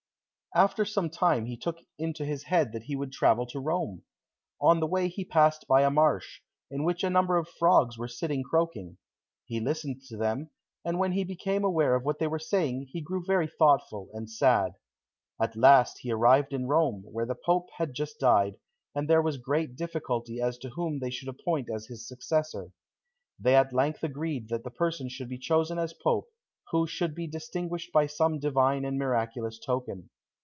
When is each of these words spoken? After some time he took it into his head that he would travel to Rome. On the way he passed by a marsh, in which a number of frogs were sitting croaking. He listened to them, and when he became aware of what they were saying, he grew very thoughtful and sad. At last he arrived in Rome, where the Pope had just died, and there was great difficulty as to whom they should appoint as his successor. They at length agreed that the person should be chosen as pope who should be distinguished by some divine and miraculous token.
After 0.53 0.83
some 0.83 1.09
time 1.09 1.45
he 1.45 1.55
took 1.55 1.79
it 1.79 1.87
into 1.97 2.25
his 2.25 2.43
head 2.43 2.73
that 2.73 2.83
he 2.83 2.95
would 2.97 3.13
travel 3.13 3.45
to 3.45 3.59
Rome. 3.61 4.03
On 4.59 4.81
the 4.81 4.85
way 4.85 5.07
he 5.07 5.23
passed 5.23 5.65
by 5.65 5.83
a 5.83 5.89
marsh, 5.89 6.41
in 6.69 6.83
which 6.83 7.05
a 7.05 7.09
number 7.09 7.37
of 7.37 7.47
frogs 7.47 7.97
were 7.97 8.09
sitting 8.09 8.43
croaking. 8.43 8.97
He 9.45 9.61
listened 9.61 10.01
to 10.09 10.17
them, 10.17 10.49
and 10.83 10.99
when 10.99 11.13
he 11.13 11.23
became 11.23 11.63
aware 11.63 11.95
of 11.95 12.03
what 12.03 12.19
they 12.19 12.27
were 12.27 12.37
saying, 12.37 12.89
he 12.91 12.99
grew 12.99 13.23
very 13.25 13.47
thoughtful 13.47 14.09
and 14.11 14.29
sad. 14.29 14.73
At 15.41 15.55
last 15.55 15.99
he 15.99 16.11
arrived 16.11 16.51
in 16.51 16.67
Rome, 16.67 17.05
where 17.09 17.25
the 17.25 17.33
Pope 17.45 17.69
had 17.77 17.93
just 17.93 18.19
died, 18.19 18.57
and 18.93 19.07
there 19.09 19.21
was 19.21 19.37
great 19.37 19.77
difficulty 19.77 20.41
as 20.41 20.57
to 20.57 20.71
whom 20.71 20.99
they 20.99 21.11
should 21.11 21.29
appoint 21.29 21.69
as 21.73 21.85
his 21.85 22.05
successor. 22.05 22.73
They 23.39 23.55
at 23.55 23.71
length 23.71 24.03
agreed 24.03 24.49
that 24.49 24.65
the 24.65 24.69
person 24.71 25.07
should 25.07 25.29
be 25.29 25.37
chosen 25.37 25.79
as 25.79 25.93
pope 25.93 26.27
who 26.71 26.87
should 26.87 27.15
be 27.15 27.25
distinguished 27.25 27.93
by 27.93 28.07
some 28.07 28.37
divine 28.37 28.83
and 28.83 28.99
miraculous 28.99 29.57
token. 29.57 30.09